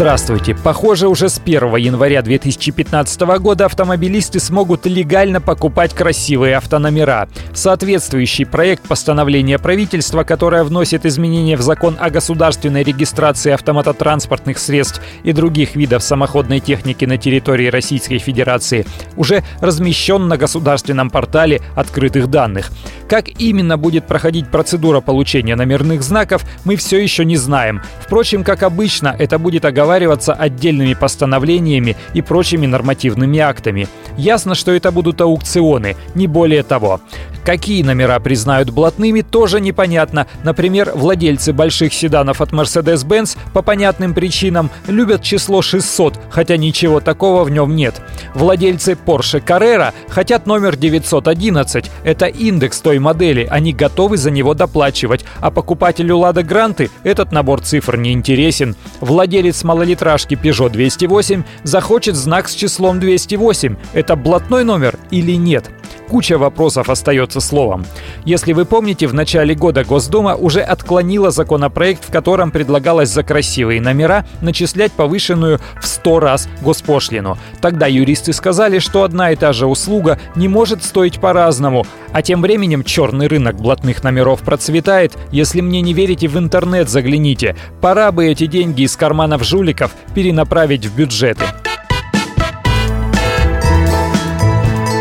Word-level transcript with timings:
Здравствуйте. 0.00 0.54
Похоже, 0.54 1.08
уже 1.08 1.28
с 1.28 1.38
1 1.38 1.76
января 1.76 2.22
2015 2.22 3.20
года 3.38 3.66
автомобилисты 3.66 4.40
смогут 4.40 4.86
легально 4.86 5.42
покупать 5.42 5.92
красивые 5.92 6.56
автономера. 6.56 7.28
Соответствующий 7.52 8.46
проект 8.46 8.88
постановления 8.88 9.58
правительства, 9.58 10.24
которое 10.24 10.64
вносит 10.64 11.04
изменения 11.04 11.58
в 11.58 11.60
закон 11.60 11.98
о 12.00 12.08
государственной 12.08 12.82
регистрации 12.82 13.52
автомототранспортных 13.52 14.58
средств 14.58 15.02
и 15.22 15.32
других 15.32 15.76
видов 15.76 16.02
самоходной 16.02 16.60
техники 16.60 17.04
на 17.04 17.18
территории 17.18 17.66
Российской 17.66 18.16
Федерации, 18.20 18.86
уже 19.18 19.44
размещен 19.60 20.28
на 20.28 20.38
государственном 20.38 21.10
портале 21.10 21.60
открытых 21.76 22.28
данных. 22.28 22.70
Как 23.06 23.28
именно 23.38 23.76
будет 23.76 24.06
проходить 24.06 24.48
процедура 24.48 25.00
получения 25.00 25.56
номерных 25.56 26.02
знаков, 26.02 26.44
мы 26.64 26.76
все 26.76 26.96
еще 26.96 27.26
не 27.26 27.36
знаем. 27.36 27.82
Впрочем, 28.00 28.44
как 28.44 28.62
обычно, 28.62 29.14
это 29.18 29.38
будет 29.38 29.64
оговариваться 29.90 30.34
отдельными 30.34 30.94
постановлениями 30.94 31.96
и 32.14 32.22
прочими 32.22 32.66
нормативными 32.66 33.40
актами. 33.40 33.88
Ясно, 34.16 34.54
что 34.54 34.70
это 34.70 34.92
будут 34.92 35.20
аукционы, 35.20 35.96
не 36.14 36.28
более 36.28 36.62
того. 36.62 37.00
Какие 37.44 37.82
номера 37.82 38.18
признают 38.20 38.70
блатными, 38.70 39.22
тоже 39.22 39.60
непонятно. 39.60 40.26
Например, 40.44 40.92
владельцы 40.94 41.52
больших 41.52 41.92
седанов 41.94 42.40
от 42.40 42.50
Mercedes-Benz 42.52 43.38
по 43.52 43.62
понятным 43.62 44.14
причинам 44.14 44.70
любят 44.86 45.22
число 45.22 45.62
600, 45.62 46.18
хотя 46.30 46.56
ничего 46.56 47.00
такого 47.00 47.44
в 47.44 47.50
нем 47.50 47.74
нет. 47.74 48.00
Владельцы 48.34 48.92
Porsche 48.92 49.42
Carrera 49.44 49.92
хотят 50.08 50.46
номер 50.46 50.76
911. 50.76 51.90
Это 52.04 52.26
индекс 52.26 52.80
той 52.80 52.98
модели, 52.98 53.46
они 53.50 53.72
готовы 53.72 54.16
за 54.16 54.30
него 54.30 54.54
доплачивать. 54.54 55.24
А 55.40 55.50
покупателю 55.50 56.16
Lada 56.16 56.42
Гранты 56.42 56.90
этот 57.04 57.32
набор 57.32 57.62
цифр 57.62 57.96
не 57.96 58.12
интересен. 58.12 58.76
Владелец 59.00 59.64
малолитражки 59.64 60.34
Peugeot 60.34 60.70
208 60.70 61.42
захочет 61.62 62.16
знак 62.16 62.48
с 62.48 62.54
числом 62.54 63.00
208. 63.00 63.76
Это 63.94 64.16
блатной 64.16 64.64
номер 64.64 64.98
или 65.10 65.32
нет? 65.32 65.70
Куча 66.08 66.38
вопросов 66.38 66.88
остается 66.88 67.40
словом. 67.40 67.86
Если 68.24 68.52
вы 68.52 68.64
помните, 68.64 69.06
в 69.06 69.14
начале 69.14 69.54
года 69.54 69.84
Госдума 69.84 70.34
уже 70.34 70.60
отклонила 70.60 71.30
законопроект, 71.30 72.04
в 72.04 72.12
котором 72.12 72.50
предлагалось 72.50 73.10
за 73.10 73.22
красивые 73.22 73.80
номера 73.80 74.26
начислять 74.40 74.92
повышенную 74.92 75.60
в 75.80 75.86
100 75.86 76.20
раз 76.20 76.48
госпошлину. 76.62 77.38
Тогда 77.60 77.86
юристы 77.86 78.32
сказали, 78.32 78.78
что 78.78 79.02
одна 79.02 79.30
и 79.32 79.36
та 79.36 79.52
же 79.52 79.66
услуга 79.66 80.18
не 80.34 80.48
может 80.48 80.82
стоить 80.82 81.20
по-разному, 81.20 81.86
а 82.12 82.22
тем 82.22 82.42
временем 82.42 82.84
черный 82.84 83.26
рынок 83.26 83.56
блатных 83.56 84.02
номеров 84.02 84.40
процветает. 84.40 85.16
Если 85.30 85.60
мне 85.60 85.80
не 85.80 85.92
верите, 85.92 86.28
в 86.28 86.38
интернет 86.38 86.88
загляните. 86.88 87.56
Пора 87.80 88.12
бы 88.12 88.26
эти 88.26 88.46
деньги 88.46 88.82
из 88.82 88.96
карманов 88.96 89.44
жуликов 89.44 89.92
перенаправить 90.14 90.86
в 90.86 90.96
бюджеты. 90.96 91.44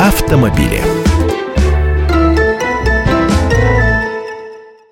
Автомобили. 0.00 0.99